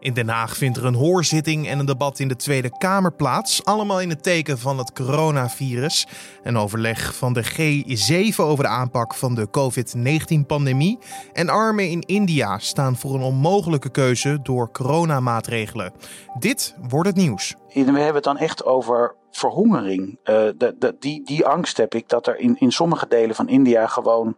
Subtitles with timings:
[0.00, 3.64] In Den Haag vindt er een hoorzitting en een debat in de Tweede Kamer plaats.
[3.64, 6.06] Allemaal in het teken van het coronavirus.
[6.42, 10.98] Een overleg van de G7 over de aanpak van de COVID-19-pandemie.
[11.32, 15.92] En armen in India staan voor een onmogelijke keuze door coronamaatregelen.
[16.38, 17.54] Dit wordt het nieuws.
[17.72, 20.18] We hebben het dan echt over verhongering.
[20.22, 24.36] De, die, die angst heb ik dat er in, in sommige delen van India gewoon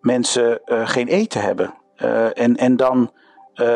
[0.00, 1.74] mensen uh, geen eten hebben.
[1.96, 3.10] Uh, en, en dan
[3.52, 3.66] uh,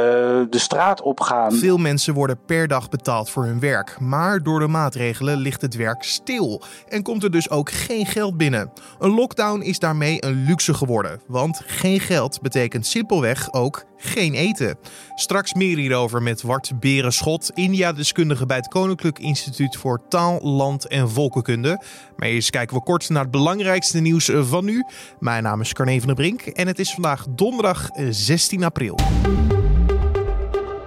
[0.51, 1.53] de straat opgaan.
[1.53, 4.01] Veel mensen worden per dag betaald voor hun werk.
[4.01, 6.63] Maar door de maatregelen ligt het werk stil.
[6.89, 8.73] En komt er dus ook geen geld binnen.
[8.99, 11.21] Een lockdown is daarmee een luxe geworden.
[11.27, 14.79] Want geen geld betekent simpelweg ook geen eten.
[15.15, 21.11] Straks meer hierover met Wart Berenschot, India-deskundige bij het Koninklijk Instituut voor Taal, Land en
[21.11, 21.83] Volkenkunde.
[22.17, 24.85] Maar eerst kijken we kort naar het belangrijkste nieuws van nu.
[25.19, 28.99] Mijn naam is Carne van der Brink en het is vandaag donderdag 16 april.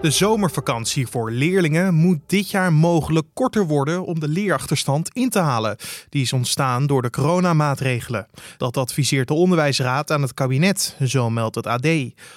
[0.02, 5.40] De zomervakantie voor leerlingen moet dit jaar mogelijk korter worden om de leerachterstand in te
[5.40, 5.78] halen.
[6.10, 8.28] Die is ontstaan door de coronamaatregelen.
[8.58, 11.88] Dat adviseert de onderwijsraad aan het kabinet, zo meldt het AD.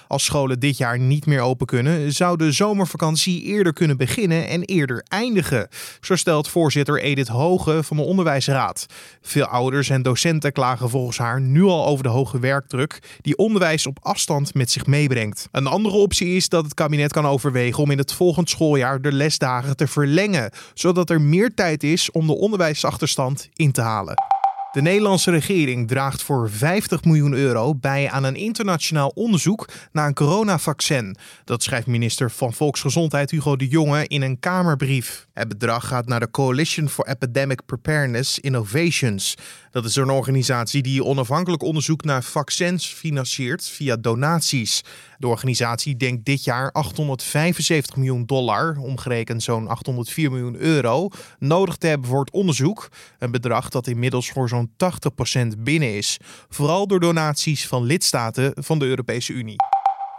[0.09, 4.63] Als scholen dit jaar niet meer open kunnen, zou de zomervakantie eerder kunnen beginnen en
[4.63, 5.69] eerder eindigen.
[6.01, 8.87] Zo stelt voorzitter Edith Hoge van de onderwijsraad.
[9.21, 13.87] Veel ouders en docenten klagen volgens haar nu al over de hoge werkdruk die onderwijs
[13.87, 15.49] op afstand met zich meebrengt.
[15.53, 19.13] Een andere optie is dat het kabinet kan over om in het volgend schooljaar de
[19.13, 24.15] lesdagen te verlengen, zodat er meer tijd is om de onderwijsachterstand in te halen.
[24.73, 30.15] De Nederlandse regering draagt voor 50 miljoen euro bij aan een internationaal onderzoek naar een
[30.15, 31.17] coronavaccin.
[31.45, 35.27] Dat schrijft minister van Volksgezondheid Hugo de Jonge in een Kamerbrief.
[35.33, 39.35] Het bedrag gaat naar de Coalition for Epidemic Preparedness Innovations.
[39.71, 44.83] Dat is een organisatie die onafhankelijk onderzoek naar vaccins financiert via donaties.
[45.23, 51.87] De organisatie denkt dit jaar 875 miljoen dollar, omgerekend zo'n 804 miljoen euro, nodig te
[51.87, 52.89] hebben voor het onderzoek.
[53.19, 56.19] Een bedrag dat inmiddels voor zo'n 80% binnen is.
[56.49, 59.57] Vooral door donaties van lidstaten van de Europese Unie.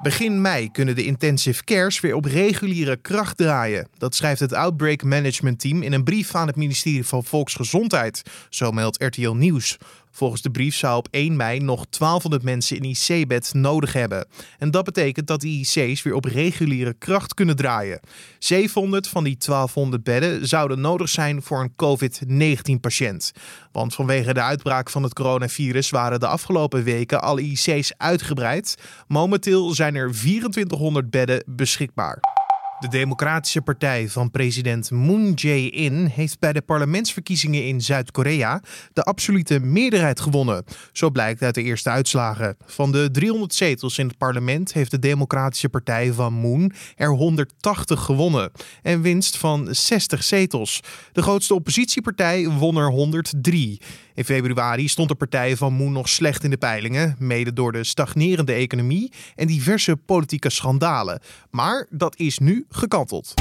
[0.01, 3.87] Begin mei kunnen de intensive cares weer op reguliere kracht draaien.
[3.97, 8.21] Dat schrijft het Outbreak Management Team in een brief aan het ministerie van Volksgezondheid.
[8.49, 9.77] Zo meldt RTL Nieuws.
[10.15, 14.27] Volgens de brief zou op 1 mei nog 1200 mensen in IC-bed nodig hebben.
[14.57, 17.99] En dat betekent dat de IC's weer op reguliere kracht kunnen draaien.
[18.39, 23.31] 700 van die 1200 bedden zouden nodig zijn voor een COVID-19-patiënt.
[23.71, 28.77] Want vanwege de uitbraak van het coronavirus waren de afgelopen weken alle IC's uitgebreid.
[29.07, 32.42] Momenteel zijn er 2400 bedden beschikbaar.
[32.83, 38.61] De Democratische Partij van president Moon Jae-in heeft bij de parlementsverkiezingen in Zuid-Korea
[38.93, 40.63] de absolute meerderheid gewonnen.
[40.91, 42.57] Zo blijkt uit de eerste uitslagen.
[42.65, 48.01] Van de 300 zetels in het parlement heeft de Democratische Partij van Moon er 180
[48.01, 48.51] gewonnen.
[48.81, 50.79] En winst van 60 zetels.
[51.11, 53.81] De grootste oppositiepartij won er 103.
[54.15, 57.83] In februari stond de partij van Moon nog slecht in de peilingen, mede door de
[57.83, 61.19] stagnerende economie en diverse politieke schandalen.
[61.51, 63.33] Maar dat is nu gekanteld.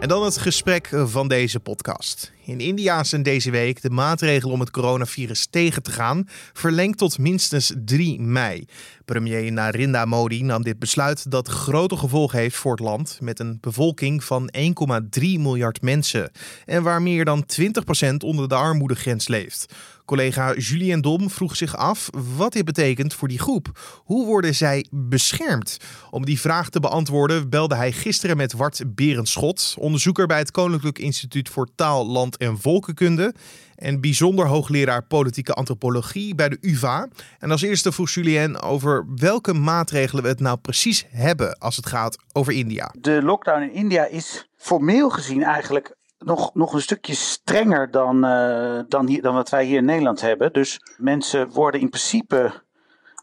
[0.00, 2.32] En dan het gesprek van deze podcast.
[2.44, 7.18] In India zijn deze week de maatregelen om het coronavirus tegen te gaan verlengd tot
[7.18, 8.64] minstens 3 mei.
[9.04, 13.58] Premier Narendra Modi nam dit besluit dat grote gevolgen heeft voor het land met een
[13.60, 16.30] bevolking van 1,3 miljard mensen
[16.66, 19.74] en waar meer dan 20% onder de armoedegrens leeft.
[20.04, 23.98] Collega Julien Dom vroeg zich af wat dit betekent voor die groep.
[24.04, 25.76] Hoe worden zij beschermd?
[26.10, 30.98] Om die vraag te beantwoorden belde hij gisteren met Wart Berenschot, onderzoeker bij het Koninklijk
[30.98, 33.34] Instituut voor Taal, Land en Volkenkunde
[33.76, 37.08] en bijzonder hoogleraar politieke antropologie bij de UvA.
[37.38, 41.86] En als eerste vroeg Julien over welke maatregelen we het nou precies hebben als het
[41.86, 42.94] gaat over India.
[42.98, 48.80] De lockdown in India is formeel gezien eigenlijk nog, nog een stukje strenger dan, uh,
[48.88, 50.52] dan, hier, dan wat wij hier in Nederland hebben.
[50.52, 52.52] Dus mensen worden in principe.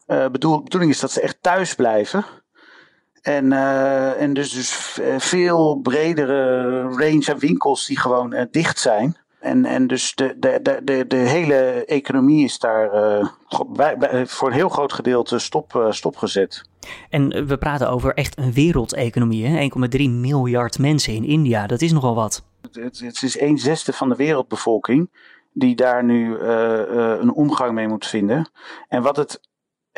[0.07, 2.25] Uh, bedoel, bedoeling is dat ze echt thuis blijven.
[3.27, 9.18] En, uh, en dus, dus veel bredere range aan winkels die gewoon dicht zijn.
[9.39, 12.89] En, en dus de, de, de, de, hele economie is daar
[13.68, 16.69] bij, bij, voor een heel groot gedeelte stop, stopgezet.
[17.09, 19.71] En we praten over echt een wereldeconomie.
[19.97, 22.44] 1,3 miljard mensen in India, dat is nogal wat.
[22.71, 25.09] Het, het is een zesde van de wereldbevolking
[25.53, 28.50] die daar nu een omgang mee moet vinden.
[28.88, 29.39] En wat het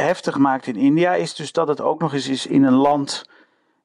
[0.02, 3.30] heftig maakt in India is dus dat het ook nog eens is in een land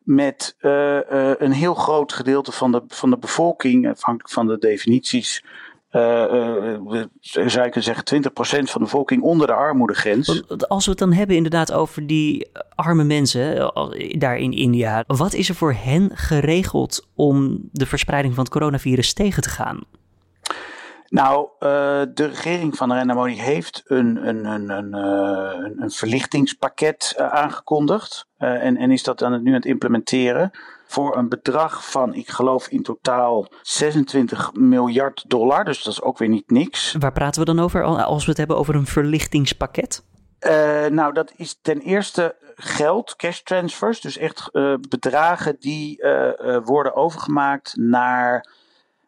[0.03, 0.99] met uh,
[1.39, 5.45] een heel groot gedeelte van de, van de bevolking, afhankelijk van de definities,
[5.93, 6.77] uh,
[7.21, 10.49] zou kunnen zeggen, 20% van de bevolking onder de armoedegrens.
[10.69, 13.73] Als we het dan hebben inderdaad over die arme mensen
[14.19, 19.13] daar in India, wat is er voor hen geregeld om de verspreiding van het coronavirus
[19.13, 19.81] tegen te gaan?
[21.09, 24.93] Nou, de regering van Narendra Modi heeft een, een, een, een,
[25.83, 28.27] een verlichtingspakket aangekondigd.
[28.37, 30.53] en, en is dat dan nu aan het implementeren
[30.87, 35.65] voor een bedrag van, ik geloof in totaal 26 miljard dollar.
[35.65, 36.97] Dus dat is ook weer niet niks.
[36.99, 40.05] Waar praten we dan over als we het hebben over een verlichtingspakket?
[40.41, 44.01] Uh, nou, dat is ten eerste geld, cash transfers.
[44.01, 48.49] Dus echt uh, bedragen die uh, worden overgemaakt naar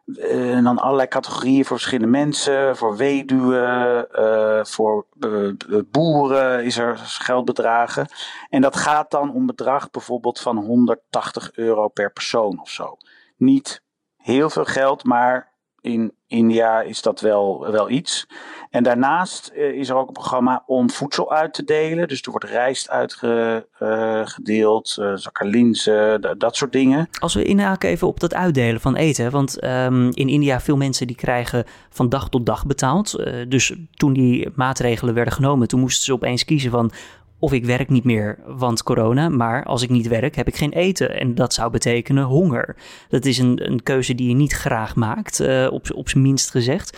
[0.07, 2.77] uh, en dan allerlei categorieën voor verschillende mensen.
[2.77, 5.53] Voor weduwen, uh, voor uh,
[5.91, 8.07] boeren is er geldbedragen.
[8.49, 12.97] En dat gaat dan om bedrag bijvoorbeeld van 180 euro per persoon of zo.
[13.37, 13.81] Niet
[14.17, 18.27] heel veel geld, maar in India is dat wel, wel iets.
[18.69, 22.07] En daarnaast uh, is er ook een programma om voedsel uit te delen.
[22.07, 27.09] Dus er wordt rijst uitgedeeld, uh, uh, zakken linzen, dat soort dingen.
[27.19, 29.31] Als we inhaken even op dat uitdelen van eten.
[29.31, 33.23] Want um, in India veel mensen die krijgen van dag tot dag betaald.
[33.47, 36.91] dus toen die maatregelen werden genomen, toen moesten ze opeens kiezen van
[37.39, 39.29] of ik werk niet meer, want corona.
[39.29, 41.19] Maar als ik niet werk, heb ik geen eten.
[41.19, 42.75] En dat zou betekenen honger.
[43.09, 46.51] Dat is een, een keuze die je niet graag maakt, uh, op, op zijn minst
[46.51, 46.97] gezegd.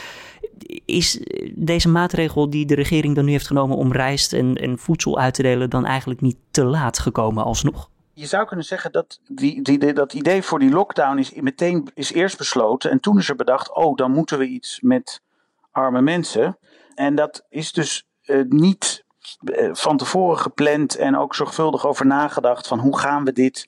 [0.86, 1.24] Is
[1.56, 5.33] deze maatregel die de regering dan nu heeft genomen om rijst en, en voedsel uit
[5.33, 7.89] te delen, dan eigenlijk niet te laat gekomen alsnog?
[8.19, 12.13] je zou kunnen zeggen dat die, die, dat idee voor die lockdown is meteen is
[12.13, 12.91] eerst besloten.
[12.91, 15.21] En toen is er bedacht, oh, dan moeten we iets met
[15.71, 16.57] arme mensen.
[16.95, 19.08] En dat is dus uh, niet eh,
[19.71, 23.67] van tevoren gepland en ook zorgvuldig over nagedacht van hoe gaan we dit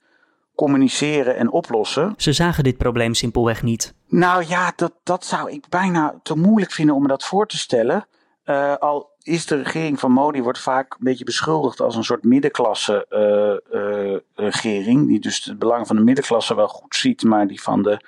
[0.56, 2.14] communiceren en oplossen.
[2.18, 3.94] Ze zagen dit probleem simpelweg niet.
[4.08, 7.58] Nou ja, dat, dat zou ik bijna te moeilijk vinden om me dat voor te
[7.58, 8.06] stellen.
[8.46, 12.24] Uh, al is de regering van Modi wordt vaak een beetje beschuldigd als een soort
[12.24, 15.08] middenklasse uh, uh, regering.
[15.08, 18.00] Die dus het belang van de middenklasse wel goed ziet, maar die van de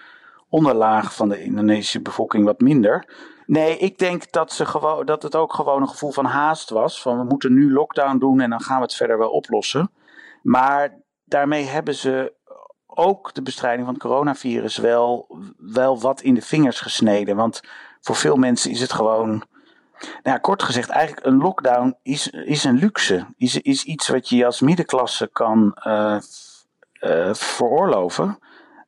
[0.49, 3.05] onderlaag van de Indonesische bevolking wat minder.
[3.45, 7.01] Nee, ik denk dat, ze gewoon, dat het ook gewoon een gevoel van haast was.
[7.01, 9.91] Van we moeten nu lockdown doen en dan gaan we het verder wel oplossen.
[10.41, 12.33] Maar daarmee hebben ze
[12.87, 17.35] ook de bestrijding van het coronavirus wel, wel wat in de vingers gesneden.
[17.35, 17.61] Want
[18.01, 19.43] voor veel mensen is het gewoon.
[19.99, 23.25] Nou ja, kort gezegd, eigenlijk een lockdown is, is een luxe.
[23.37, 26.17] Is, is iets wat je als middenklasse kan uh,
[27.33, 28.39] veroorloven.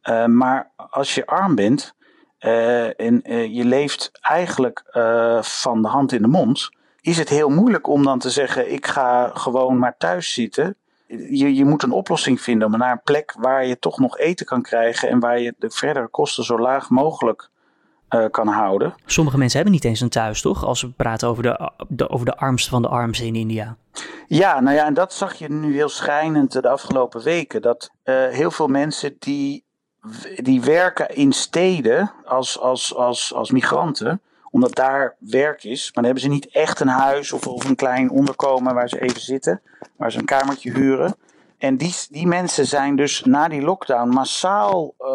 [0.10, 1.96] Uh, maar als je arm bent,
[2.40, 6.70] uh, en uh, je leeft eigenlijk uh, van de hand in de mond,
[7.02, 10.76] is het heel moeilijk om dan te zeggen: ik ga gewoon maar thuis zitten.
[11.08, 14.46] Je, je moet een oplossing vinden om naar een plek waar je toch nog eten
[14.46, 17.50] kan krijgen en waar je de verdere kosten zo laag mogelijk
[18.32, 18.94] kan houden.
[19.06, 20.66] Sommige mensen hebben niet eens een thuis, toch?
[20.66, 23.78] Als we praten over de, de, over de armste van de armsten in India.
[24.28, 27.62] Ja, nou ja, en dat zag je nu heel schijnend de afgelopen weken.
[27.62, 27.92] Dat
[28.30, 29.65] heel veel mensen die
[30.36, 34.22] die werken in steden als, als, als, als migranten,
[34.52, 35.84] omdat daar werk is.
[35.84, 39.02] Maar dan hebben ze niet echt een huis of, of een klein onderkomen waar ze
[39.02, 39.62] even zitten,
[39.96, 41.16] waar ze een kamertje huren.
[41.58, 45.08] En die, die mensen zijn dus na die lockdown massaal uh,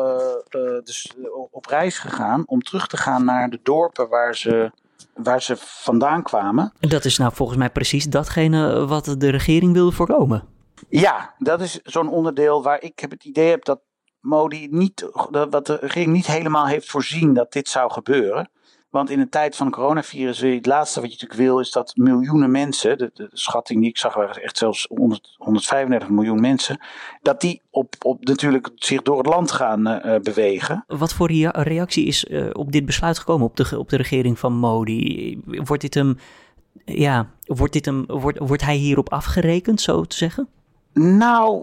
[0.62, 1.12] uh, dus
[1.50, 4.70] op reis gegaan om terug te gaan naar de dorpen waar ze,
[5.14, 6.72] waar ze vandaan kwamen.
[6.80, 10.44] En dat is nou volgens mij precies datgene wat de regering wilde voorkomen.
[10.88, 13.80] Ja, dat is zo'n onderdeel waar ik heb het idee heb dat
[14.20, 15.08] Modi niet,
[15.50, 18.50] wat de regering niet helemaal heeft voorzien dat dit zou gebeuren.
[18.90, 21.70] Want in een tijd van coronavirus wil je het laatste wat je natuurlijk wil, is
[21.70, 26.40] dat miljoenen mensen, de, de schatting die ik zag, waren echt zelfs 100, 135 miljoen
[26.40, 26.80] mensen,
[27.22, 30.84] dat die op, op natuurlijk zich door het land gaan uh, bewegen.
[30.86, 34.52] Wat voor reactie is uh, op dit besluit gekomen op de, op de regering van
[34.52, 35.40] Modi?
[35.44, 36.18] Wordt dit hem,
[36.84, 40.48] ja, wordt, dit hem, wordt, wordt hij hierop afgerekend, zo te zeggen?
[40.92, 41.62] Nou,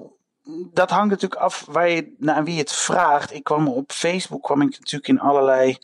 [0.73, 3.33] dat hangt natuurlijk af waar je, naar wie het vraagt.
[3.33, 5.77] Ik kwam op Facebook kwam ik natuurlijk in allerlei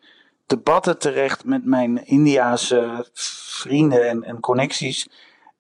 [0.46, 5.10] debatten terecht met mijn Indiaanse vrienden en, connecties.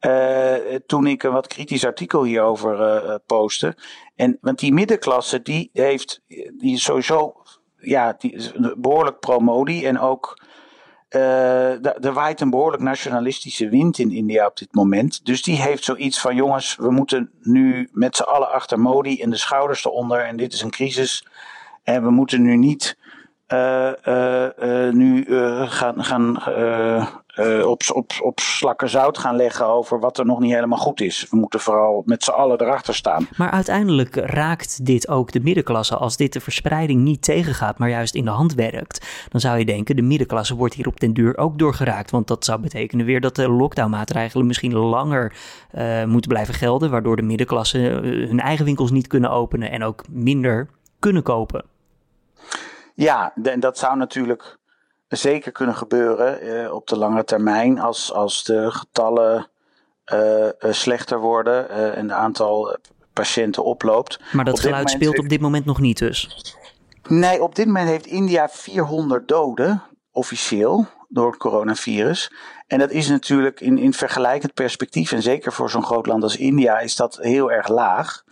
[0.06, 0.56] Uh,
[0.86, 3.76] toen ik een wat kritisch artikel hierover uh, postte.
[4.16, 6.22] En, want die middenklasse, die heeft,
[6.58, 7.42] die is sowieso,
[7.78, 10.38] ja, die is behoorlijk pro-Modi en ook
[11.14, 15.26] er waait een behoorlijk nationalistische wind in India op dit moment.
[15.26, 19.30] Dus die heeft zoiets van: jongens, we moeten nu met z'n allen achter Modi en
[19.30, 20.26] de schouders eronder.
[20.26, 21.28] En dit is een crisis.
[21.84, 22.98] En we moeten nu niet
[24.92, 25.26] nu
[25.68, 26.38] gaan, gaan
[27.40, 31.02] uh, op, op, op slakken zout gaan leggen over wat er nog niet helemaal goed
[31.02, 31.28] is.
[31.30, 33.28] We moeten vooral met z'n allen erachter staan.
[33.38, 35.96] Maar uiteindelijk raakt dit ook de middenklasse.
[35.96, 39.66] Als dit de verspreiding niet tegengaat, maar juist in de hand werkt, dan zou je
[39.66, 42.12] denken, de middenklasse wordt hier op den duur ook doorgeraakt.
[42.12, 45.36] Want dat zou betekenen weer dat de lockdownmaatregelen misschien langer
[45.76, 49.84] uh, moeten blijven gelden, waardoor de middenklasse eh, hun eigen winkels niet kunnen openen en
[49.84, 50.68] ook minder
[51.00, 51.66] kunnen kopen.
[52.96, 54.58] Ja, en dat zou natuurlijk
[55.18, 59.48] zeker kunnen gebeuren uh, op de lange termijn als, als de getallen
[60.14, 62.78] uh, slechter worden en het aantal
[63.14, 64.20] patiënten oploopt.
[64.32, 66.46] Maar dat geluid speelt op dit moment nog niet dus?
[67.08, 72.32] Nee, op dit moment heeft India 400 doden, officieel, door het coronavirus.
[72.68, 76.38] En dat is natuurlijk in, in vergelijkend perspectief, en zeker voor zo'n groot land als
[76.38, 78.24] India, is dat heel erg laag.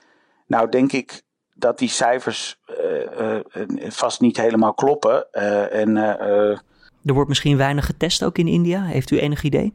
[0.47, 1.21] Nou denk ik
[1.53, 5.31] dat die cijfers uh, uh, vast niet helemaal kloppen.
[5.71, 5.97] en
[7.05, 8.83] er wordt misschien weinig getest ook in India.
[8.83, 9.73] Heeft u enig idee?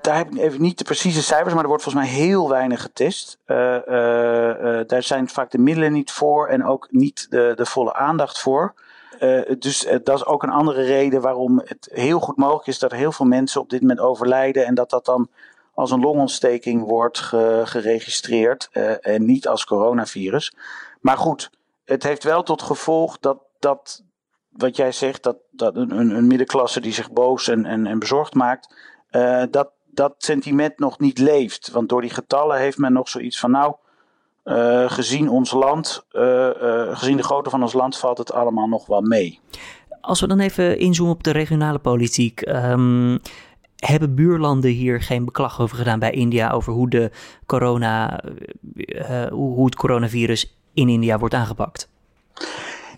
[0.00, 2.82] Daar heb ik even niet de precieze cijfers, maar er wordt volgens mij heel weinig
[2.82, 3.38] getest.
[3.46, 7.94] Uh, uh, daar zijn vaak de middelen niet voor en ook niet de, de volle
[7.94, 8.74] aandacht voor.
[9.58, 13.12] dus dat is ook een andere reden waarom het heel goed mogelijk is dat heel
[13.12, 15.28] veel mensen op dit moment overlijden en dat dat dan
[15.74, 17.18] als een longontsteking wordt
[17.64, 18.68] geregistreerd
[19.00, 20.54] en niet als coronavirus.
[21.00, 21.50] Maar goed,
[21.84, 24.02] het heeft wel tot gevolg dat, dat
[24.56, 28.34] wat jij zegt, dat, dat een, een middenklasse die zich boos en, en, en bezorgd
[28.34, 28.74] maakt,
[29.10, 31.70] uh, dat dat sentiment nog niet leeft.
[31.70, 33.74] Want door die getallen heeft men nog zoiets van, nou,
[34.44, 36.50] uh, gezien ons land, uh,
[36.96, 39.40] gezien de grootte van ons land, valt het allemaal nog wel mee.
[40.00, 42.46] Als we dan even inzoomen op de regionale politiek.
[42.48, 43.20] Um,
[43.76, 47.10] hebben buurlanden hier geen beklag over gedaan bij India over hoe, de
[47.46, 48.20] corona,
[49.30, 51.88] hoe het coronavirus in India wordt aangepakt?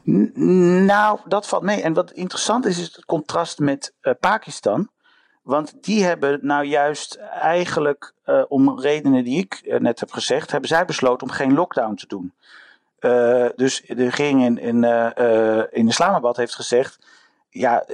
[0.06, 1.82] Nou, dat valt mee.
[1.82, 4.88] En wat interessant is, is het contrast met uh, Pakistan.
[5.42, 10.50] Want die hebben nou juist eigenlijk, uh, om redenen die ik uh, net heb gezegd,
[10.50, 12.32] hebben zij besloten om geen lockdown te doen.
[13.56, 14.84] dus de regering in, in,
[15.70, 16.98] in Islamabad heeft gezegd,
[17.48, 17.84] ja,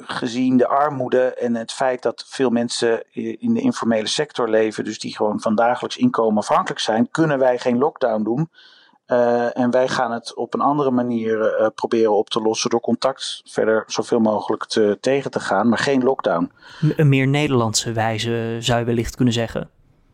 [0.00, 4.98] gezien de armoede en het feit dat veel mensen in de informele sector leven, dus
[4.98, 8.50] die gewoon van dagelijks inkomen afhankelijk zijn, kunnen wij geen lockdown doen.
[9.06, 12.80] Uh, en wij gaan het op een andere manier uh, proberen op te lossen door
[12.80, 16.52] contact verder zoveel mogelijk te, tegen te gaan, maar geen lockdown.
[16.96, 19.70] Een meer Nederlandse wijze zou je wellicht kunnen zeggen.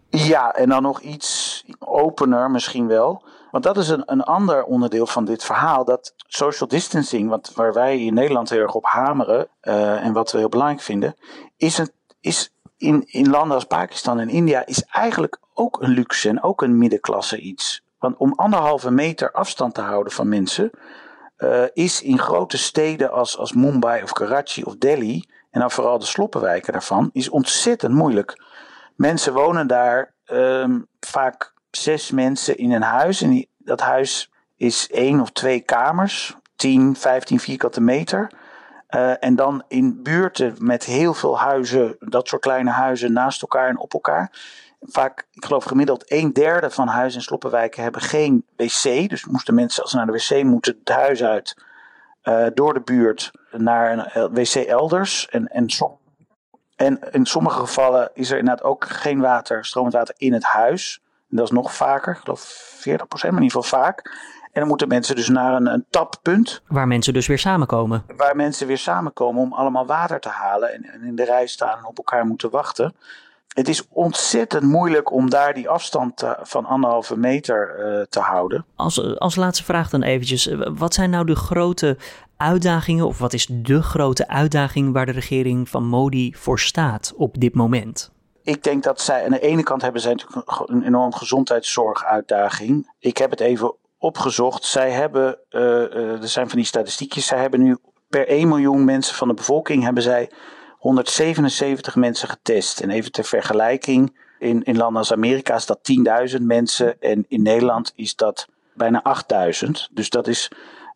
[0.08, 3.22] Ja, en dan nog iets opener misschien wel.
[3.50, 5.84] Want dat is een, een ander onderdeel van dit verhaal.
[5.84, 10.32] Dat social distancing, wat, waar wij in Nederland heel erg op hameren uh, en wat
[10.32, 11.14] we heel belangrijk vinden,
[11.56, 16.28] is, een, is in, in landen als Pakistan en India is eigenlijk ook een luxe
[16.28, 17.82] en ook een middenklasse iets.
[18.00, 20.70] Want om anderhalve meter afstand te houden van mensen
[21.38, 25.98] uh, is in grote steden als, als Mumbai of Karachi of Delhi, en dan vooral
[25.98, 28.42] de sloppenwijken daarvan, is ontzettend moeilijk.
[28.96, 33.22] Mensen wonen daar um, vaak zes mensen in een huis.
[33.22, 38.30] En die, dat huis is één of twee kamers, 10, 15 vierkante meter.
[38.90, 43.68] Uh, en dan in buurten met heel veel huizen, dat soort kleine huizen naast elkaar
[43.68, 44.30] en op elkaar
[44.80, 49.08] vaak, ik geloof gemiddeld een derde van huizen en sloppenwijken hebben geen wc.
[49.08, 51.62] Dus moesten mensen als ze naar de wc moeten het huis uit
[52.24, 55.28] uh, door de buurt naar een wc elders.
[55.28, 55.66] En, en,
[56.76, 61.02] en in sommige gevallen is er inderdaad ook geen water, stromend water in het huis.
[61.30, 62.40] En dat is nog vaker, ik geloof
[62.78, 64.28] 40 procent, maar in ieder geval vaak.
[64.52, 66.62] En dan moeten mensen dus naar een, een tappunt.
[66.66, 68.04] Waar mensen dus weer samenkomen.
[68.16, 70.72] Waar mensen weer samenkomen om allemaal water te halen.
[70.72, 72.94] En, en in de rij staan en op elkaar moeten wachten
[73.54, 78.64] het is ontzettend moeilijk om daar die afstand van anderhalve meter uh, te houden.
[78.76, 80.48] Als, als laatste vraag dan eventjes.
[80.48, 81.96] Eh, wat zijn nou de grote
[82.36, 87.40] uitdagingen of wat is de grote uitdaging waar de regering van Modi voor staat op
[87.40, 88.10] dit moment?
[88.42, 92.92] Ik denk dat zij aan de ene kant hebben zij natuurlijk een enorm gezondheidszorguitdaging.
[92.98, 94.64] Ik heb het even opgezocht.
[94.64, 97.76] Zij hebben, uh, er zijn van die statistiekjes, zij hebben nu
[98.08, 100.30] per 1 miljoen mensen van de bevolking hebben zij
[100.80, 102.80] 177 mensen getest.
[102.80, 105.78] En even ter vergelijking, in, in landen als Amerika is dat
[106.38, 109.02] 10.000 mensen en in Nederland is dat bijna
[109.64, 109.70] 8.000.
[109.90, 110.50] Dus dat is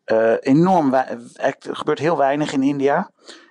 [0.07, 0.95] uh, enorm.
[0.95, 3.11] Er gebeurt heel weinig in India.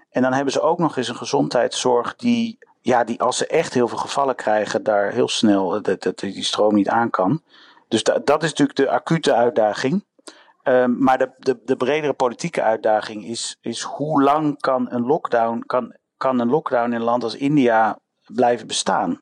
[0.09, 3.73] En dan hebben ze ook nog eens een gezondheidszorg die, ja, die als ze echt
[3.73, 7.41] heel veel gevallen krijgen, daar heel snel dat, dat, die stroom niet aan kan.
[7.87, 10.05] Dus da, dat is natuurlijk de acute uitdaging.
[10.63, 15.63] Um, maar de, de, de bredere politieke uitdaging is, is hoe lang kan een lockdown,
[15.65, 19.21] kan kan een lockdown in een land als India blijven bestaan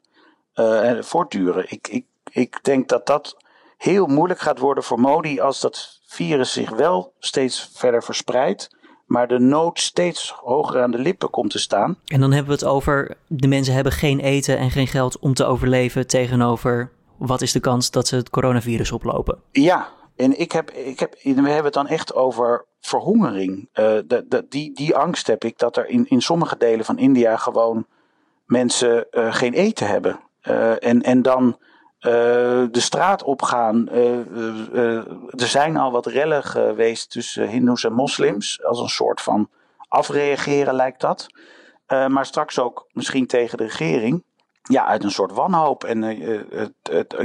[0.55, 1.65] uh, en voortduren.
[1.67, 3.37] Ik, ik, ik denk dat dat
[3.77, 9.27] heel moeilijk gaat worden voor Modi als dat virus zich wel steeds verder verspreidt, maar
[9.27, 11.97] de nood steeds hoger aan de lippen komt te staan.
[12.05, 15.33] En dan hebben we het over de mensen hebben geen eten en geen geld om
[15.33, 19.39] te overleven tegenover wat is de kans dat ze het coronavirus oplopen?
[19.51, 23.69] Ja, en ik heb, ik heb, we hebben het dan echt over verhongering.
[23.73, 27.85] De, die, die angst heb ik dat er in, in sommige delen van India gewoon
[28.45, 30.19] mensen uh, geen eten hebben.
[30.43, 31.57] Uh, en, en dan
[32.01, 33.89] de straat opgaan.
[33.89, 38.63] er zijn al wat rellen geweest tussen Hindoes en moslims.
[38.63, 39.49] Als een soort van
[39.87, 41.27] afreageren lijkt dat.
[41.87, 44.23] maar straks ook misschien tegen de regering
[44.63, 45.83] ja, uit een soort wanhoop.
[45.83, 46.03] En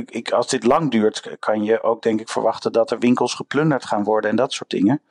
[0.07, 3.85] ik, als dit lang duurt, kan je ook denk ik verwachten dat er winkels geplunderd
[3.85, 5.03] gaan worden en dat soort dingen.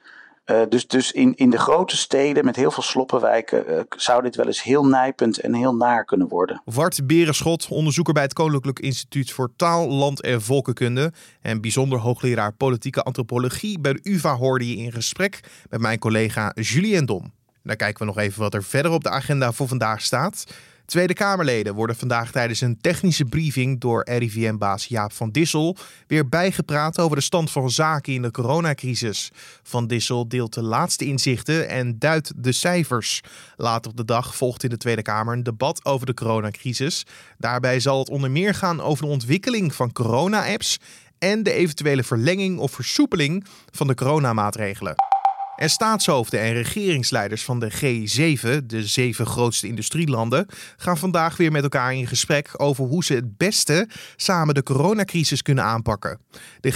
[0.46, 4.36] Uh, dus dus in, in de grote steden met heel veel sloppenwijken uh, zou dit
[4.36, 6.62] wel eens heel nijpend en heel naar kunnen worden.
[6.66, 12.54] Wart Berenschot, onderzoeker bij het Koninklijk Instituut voor Taal, Land en Volkenkunde en bijzonder hoogleraar
[12.54, 17.34] politieke antropologie bij de UvA hoorde je in gesprek met mijn collega Julien Dom.
[17.64, 20.46] Dan kijken we nog even wat er verder op de agenda voor vandaag staat.
[20.86, 25.78] Tweede Kamerleden worden vandaag tijdens een technische briefing door RIVM-baas Jaap van Dissel
[26.08, 29.32] weer bijgepraat over de stand van zaken in de coronacrisis.
[29.64, 33.22] Van Dissel deelt de laatste inzichten en duidt de cijfers.
[33.56, 37.06] Later op de dag volgt in de Tweede Kamer een debat over de coronacrisis.
[37.38, 40.80] Daarbij zal het onder meer gaan over de ontwikkeling van corona-apps
[41.18, 45.15] en de eventuele verlenging of versoepeling van de coronamaatregelen.
[45.56, 50.48] En staatshoofden en regeringsleiders van de G7, de zeven grootste industrielanden,
[50.78, 55.42] gaan vandaag weer met elkaar in gesprek over hoe ze het beste samen de coronacrisis
[55.42, 56.20] kunnen aanpakken.
[56.60, 56.74] De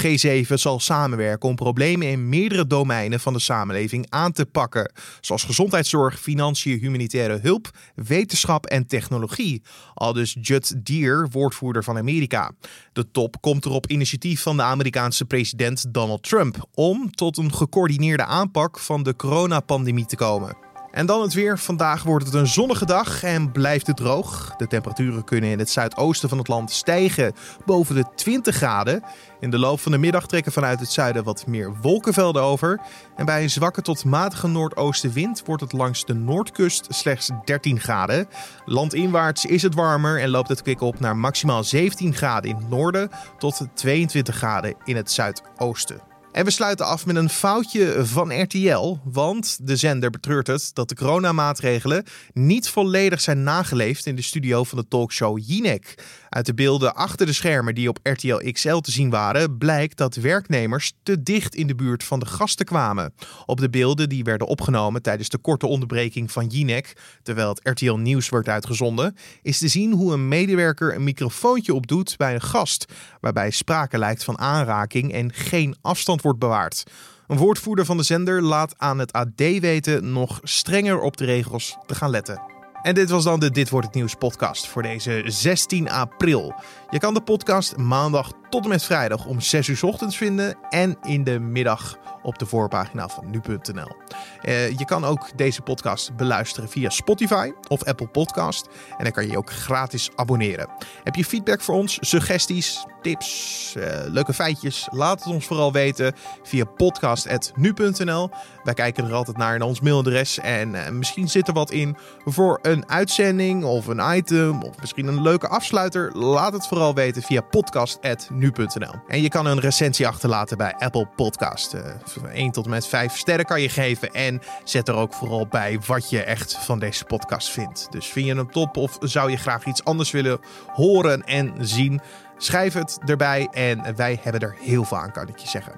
[0.47, 5.43] G7 zal samenwerken om problemen in meerdere domeinen van de samenleving aan te pakken, zoals
[5.43, 9.61] gezondheidszorg, financiën, humanitaire hulp, wetenschap en technologie.
[9.93, 12.51] Al dus Judd Deere, woordvoerder van Amerika.
[12.93, 17.53] De top komt er op initiatief van de Amerikaanse president Donald Trump om tot een
[17.53, 20.67] gecoördineerde aanpak van de coronapandemie te komen.
[20.91, 21.59] En dan het weer.
[21.59, 24.53] Vandaag wordt het een zonnige dag en blijft het droog.
[24.57, 27.33] De temperaturen kunnen in het zuidoosten van het land stijgen
[27.65, 29.03] boven de 20 graden.
[29.39, 32.79] In de loop van de middag trekken vanuit het zuiden wat meer wolkenvelden over.
[33.15, 38.27] En bij een zwakke tot matige noordoostenwind wordt het langs de noordkust slechts 13 graden.
[38.65, 42.69] Landinwaarts is het warmer en loopt het kwik op naar maximaal 17 graden in het
[42.69, 46.08] noorden tot 22 graden in het zuidoosten.
[46.31, 50.89] En we sluiten af met een foutje van RTL, want de zender betreurt het dat
[50.89, 56.03] de coronamaatregelen niet volledig zijn nageleefd in de studio van de talkshow Jinek.
[56.29, 60.15] Uit de beelden achter de schermen die op RTL XL te zien waren, blijkt dat
[60.15, 63.13] werknemers te dicht in de buurt van de gasten kwamen.
[63.45, 67.93] Op de beelden die werden opgenomen tijdens de korte onderbreking van Jinek, terwijl het RTL
[67.93, 72.85] Nieuws werd uitgezonden, is te zien hoe een medewerker een microfoontje opdoet bij een gast,
[73.19, 76.83] waarbij sprake lijkt van aanraking en geen afstand wordt bewaard.
[77.27, 81.77] Een woordvoerder van de zender laat aan het AD weten nog strenger op de regels
[81.85, 82.41] te gaan letten.
[82.81, 86.53] En dit was dan de Dit wordt het nieuws podcast voor deze 16 april.
[86.89, 90.97] Je kan de podcast maandag tot en met vrijdag om 6 uur ochtends vinden en
[91.01, 93.95] in de middag op de voorpagina van nu.nl.
[94.43, 99.23] Uh, je kan ook deze podcast beluisteren via Spotify of Apple Podcast en dan kan
[99.23, 100.69] je je ook gratis abonneren.
[101.03, 104.87] Heb je feedback voor ons, suggesties, tips, uh, leuke feitjes?
[104.91, 108.29] Laat het ons vooral weten via podcast.nu.nl.
[108.63, 111.97] Wij kijken er altijd naar in ons mailadres en uh, misschien zit er wat in
[112.25, 116.17] voor een uitzending of een item of misschien een leuke afsluiter.
[116.17, 118.93] Laat het vooral weten via podcast.nu.nl.
[119.07, 121.75] En je kan een recensie achterlaten bij Apple Podcast.
[122.17, 125.47] Uh, 1 tot en met 5 sterren kan je geven en zet er ook vooral
[125.47, 127.87] bij wat je echt van deze podcast vindt.
[127.89, 132.01] Dus vind je hem top of zou je graag iets anders willen horen en zien?
[132.41, 135.73] Schrijf het erbij en wij hebben er heel veel aan, kan ik je zeggen.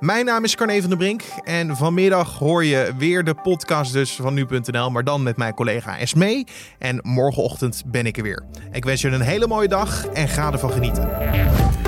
[0.00, 4.14] Mijn naam is Carne van der Brink en vanmiddag hoor je weer de podcast dus
[4.14, 6.46] van nu.nl, maar dan met mijn collega Esmee.
[6.78, 8.44] En morgenochtend ben ik er weer.
[8.72, 11.85] Ik wens je een hele mooie dag en ga ervan genieten.